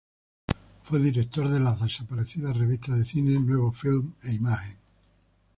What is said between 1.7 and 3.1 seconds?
desaparecidas revistas de